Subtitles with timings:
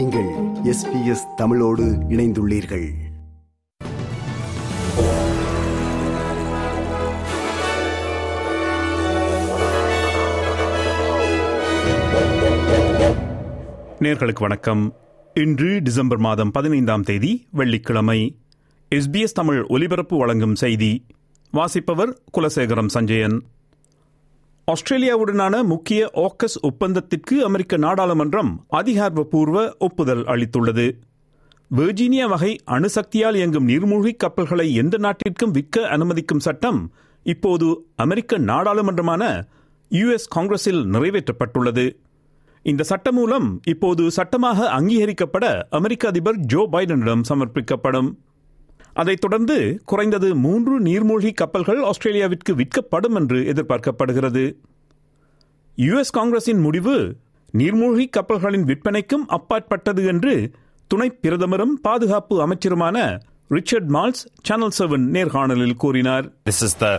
[0.00, 0.28] நீங்கள்
[0.64, 2.88] எஸ்பிஎஸ் தமிழோடு இணைந்துள்ளீர்கள்.
[14.00, 14.94] நேர்களுக்கு வணக்கம்.
[15.34, 18.36] இன்று டிசம்பர் மாதம் பதினைந்தாம் தேதி வெள்ளிக்கிழமை.
[18.90, 21.06] எஸ்பிஎஸ் தமிழ் ஒலிபரப்பு வழங்கும் செய்தி.
[21.50, 23.42] வாசிப்பவர் குலசேகரம் சஞ்சயன்.
[24.70, 30.98] ஆஸ்திரேலியாவுடனான முக்கிய ஆக்கஸ் ஒப்பந்தத்திற்கு அமெரிக்க நாடாளுமன்றம் அதிகாரப்பூர்வ ஒப்புதல் அளித்துள்ளது.
[31.76, 36.92] வெர்ஜீனியா வகை அணுசக்தியால் இயங்கும் நீர்மூழ்கி கப்பல்களை எந்த நாட்டிற்கும் விற்க அனுமதிக்கும் சட்டம்
[37.22, 39.42] இப்போது அமெரிக்க நாடாளுமன்றமான
[39.90, 41.96] யுஎஸ் காங்கிரஸில் நிறைவேற்றப்பட்டுள்ளது.
[42.62, 48.14] இந்த சட்டம் மூலம் இப்போது சட்டமாக அங்கீகரிக்கப்பட அமெரிக்க அதிபர் ஜோ பைடனிடம் சமர்ப்பிக்கப்படும்.
[48.94, 54.56] அதைத் தொடர்ந்து குறைந்தது மூன்று நீர்மூழ்கி கப்பல்கள் ஆஸ்திரேலியாவிற்கு விற்கப்படும் என்று எதிர்பார்க்கப்படுகிறது.
[55.76, 57.16] யுஎஸ் காங்கிரசின் முடிவு
[57.58, 60.50] நீர்மூழ்கி கப்பல்களின் விற்பனைக்கும் அப்பாற்பட்டது என்று
[60.86, 63.20] துணை பிரதமரும் பாதுகாப்பு அமைச்சருமான
[63.55, 66.91] ரிச்சர்ட் மால்ஸ் சேனல் செவன் நேர்காணலில் கூறினார் This is the,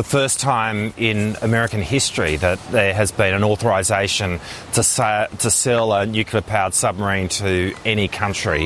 [0.00, 4.30] the first time in American history that there has been an authorisation
[4.76, 7.50] to, sa- to sell a nuclear powered submarine to
[7.92, 8.62] any country.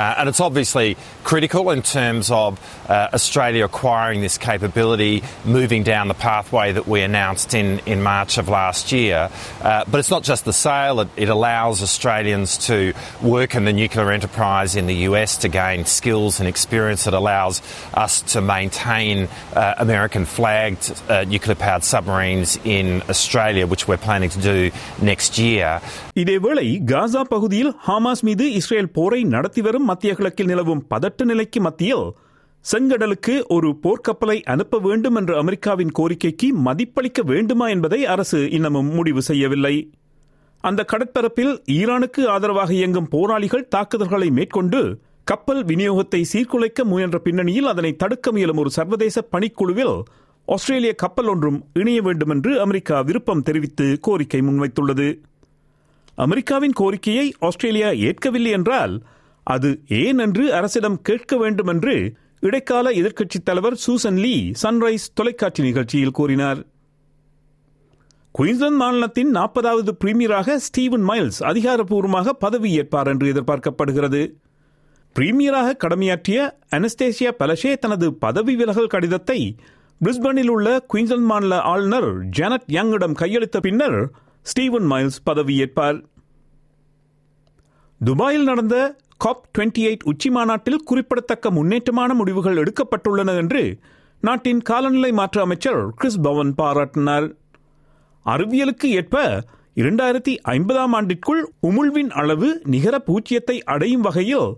[0.00, 0.88] Uh, and it's obviously
[1.30, 2.50] critical in terms of
[2.88, 5.14] uh, Australia acquiring this capability,
[5.56, 9.20] moving down the pathway that we announced in, in March of last year.
[9.62, 12.78] Uh, but it's not just the sale, it, it allows Australians to
[13.36, 17.55] work in the nuclear enterprise in the US to gain skills and experience That allows
[17.95, 24.29] us to maintain uh, American flagged uh, nuclear powered submarines in Australia, which we're planning
[24.29, 24.57] to do
[25.03, 25.69] next year.
[26.15, 32.05] இதேவேளை காசா பகுதியில் Hamas மீது Israel போரை நடத்தி வரும் மத்திய கிழக்கில் நிலவும் பதட்ட நிலைக்கு மத்தியில்
[32.65, 39.75] செங்கடலுக்கு ஒரு போர்க்கப்பலை அனுப்ப வேண்டும் என்ற அமெரிக்காவின் கோரிக்கைக்கு மதிப்பளிக்க வேண்டுமா என்பதை அரசு இன்னமும் முடிவு செய்யவில்லை
[40.63, 44.81] அந்த கடற்பரப்பில் ஈரானுக்கு ஆதரவாக இயங்கும் போராளிகள் தாக்குதல்களை மேற்கொண்டு
[45.23, 50.01] கப்பல் விநியோகத்தை சீர்குலைக்க முயன்ற பின்னணியில் அதனை தடுக்க முயலும் ஒரு சர்வதேச பணிக்குழுவில்
[50.45, 55.21] ஆஸ்திரேலிய கப்பல் ஒன்றும் இணைய வேண்டும் என்று அமெரிக்கா விருப்பம் தெரிவித்து கோரிக்கை முன்வைத்துள்ளது.
[56.15, 59.03] அமெரிக்காவின் கோரிக்கையை ஆஸ்திரேலியா ஏற்கவில்லை என்றால்
[59.43, 66.11] அது ஏன் என்று அரசிடம் கேட்க வேண்டும் என்று இடைக்கால எதிர்க்கட்சித் தலைவர் சூசன் லீ சன்ரைஸ் தொலைக்காட்சி நிகழ்ச்சியில்
[66.11, 66.67] கூறினார்.
[68.31, 74.21] குயின்ஸ்லாந்து மாநிலத்தின் நாற்பதாவது பிரீமியராக ஸ்டீவன் மைல்ஸ் அதிகாரப்பூர்வமாக பதவியேற்பார் என்று எதிர்பார்க்கப்படுகிறது.
[75.19, 79.57] பிரீமியராக கடமையாற்றிய அனஸ்தேசியா பலஷே தனது பதவி விலகல் கடிதத்தை
[80.01, 86.03] பிரிஸ்பனில் உள்ள குயின்ஸ்லாந்து மாநில ஆளுநர் ஜானட் யங்கிடம் கையளித்த பின்னர் ஸ்டீவன் மைல்ஸ் பதவியேற்பார்
[88.03, 93.79] துபாயில் நடந்த காப் டுவெண்டி எயிட் உச்சி மாநாட்டில் குறிப்பிடத்தக்க முன்னேற்றமான முடிவுகள் எடுக்கப்பட்டுள்ளன என்று
[94.21, 97.33] நாட்டின் காலநிலை மாற்ற அமைச்சர் கிறிஸ் பவன் பாராட்டினார்.
[98.25, 99.43] அறிவியலுக்கு ஏற்ப
[99.75, 104.49] இரண்டாயிரத்தி ஐம்பதாம் ஆண்டிற்குள் உமிழ்வின் அளவு நிகர பூஜ்ஜியத்தை அடையும் வகையில்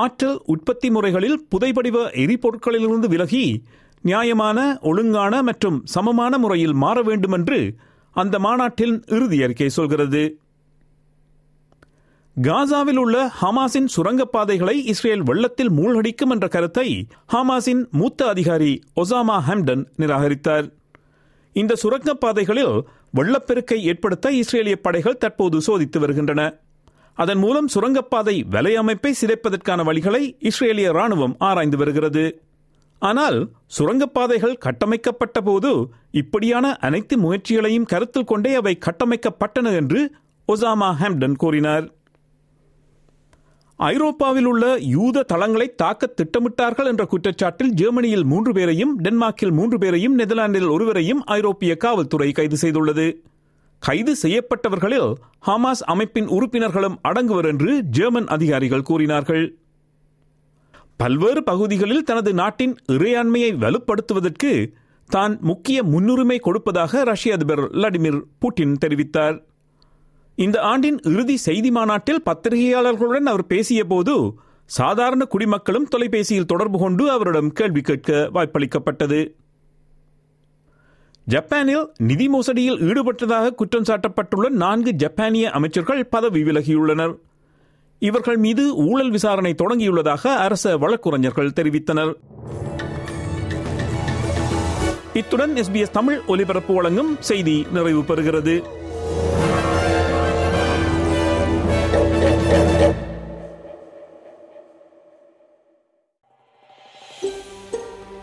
[0.00, 3.62] ஆற்றல் உற்பத்தி முறைகளில் புதைபடிவ எரிபொருட்களிலிருந்து விலகி
[4.02, 7.74] நியாயமான ஒழுங்கான மற்றும் சமமான முறையில் மாற வேண்டும் என்று
[8.16, 10.22] அந்த மாநாட்டின் இறுதி அறிக்கை சொல்கிறது.
[12.36, 20.66] காசாவில் உள்ள ஹமாஸின் சுரங்கப்பாதைகளை இஸ்ரேல் வெள்ளத்தில் மூழ்கடிக்கும் என்ற கருத்தை ஹமாஸின் மூத்த அதிகாரி ஒசாமா ஹாம்டன் நிராகரித்தார்.
[21.52, 22.74] இந்த சுரங்கப்பாதைகளில்
[23.10, 26.42] வெள்ளப்பெருக்கை ஏற்படுத்த இஸ்ரேலிய படைகள் தற்போது சோதித்து வருகின்றன.
[27.18, 32.24] அதன் மூலம் சுரங்கப்பாதை வலையமைப்பை சிதைப்பதற்கான வழிகளை இஸ்ரேலிய ராணுவம் ஆராய்ந்து வருகிறது.
[33.02, 33.38] ஆனால்
[33.76, 35.70] சுரங்கப்பாதைகள் கட்டமைக்கப்பட்ட போது
[36.10, 40.00] இப்படியான அனைத்து முயற்சிகளையும் கருத்தில் கொண்டே அவை கட்டமைக்கப்பட்டன என்று
[40.48, 41.86] ஒசாமா ஹாம்டன் கூறினார்.
[43.78, 50.68] ஐரோப்பாவில் உள்ள யூத தளங்களை தாக்க திட்டமிட்டார்கள் என்ற குற்றச்சாட்டில் ஜெர்மனியில் மூன்று பேரையும் டென்மார்க்கில் மூன்று பேரையும் நெதர்லாந்தில்
[50.74, 53.06] ஒருவரையும் ஐரோப்பிய காவல்துறை கைது செய்துள்ளது.
[53.86, 55.10] கைது செய்யப்பட்டவர்களில்
[55.46, 59.44] ஹமாஸ் அமைப்பின் உறுப்பினர்களும் அடங்குவர் என்று ஜெர்மன் அதிகாரிகள் கூறினார்கள்.
[60.96, 64.52] பல்வேறு பகுதிகளில் தனது நாட்டின் இறையாண்மையை வலுப்படுத்துவதற்கு
[65.08, 69.36] தான் முக்கிய முன்னுரிமை கொடுப்பதாக ரஷ்ய அதிபர் விளாடிமிர் புட்டின் தெரிவித்தார்.
[70.38, 74.14] இந்த ஆண்டின் இறுதி செய்தி மாநாட்டில் பத்திரிகையாளர்களுடன் அவர் பேசிய போது
[74.64, 79.20] சாதாரண குடிமக்களும் தொலைபேசியில் தொடர்பு கொண்டு அவரிடம் கேள்வி கேட்க வாய்ப்பளிக்கப்பட்டது.
[81.24, 87.14] ஜப்பானில் நிதி மோசடியில் ஈடுபட்டதாக குற்றம் சாட்டப்பட்டுள்ள நான்கு ஜப்பானிய அமைச்சர்கள் பதவி விலகியுள்ளனர்.
[87.98, 92.12] இவர்கள் மீது ஊழல் விசாரணை தொடங்கியுள்ளதாக அரச வழக்குரைஞர்கள் தெரிவித்தனர்.
[95.12, 98.62] இத்துடன் எஸ்பிஎஸ் தமிழ் ஒலிபரப்பு வழங்கும் செய்தி நிறைவு பெறுகிறது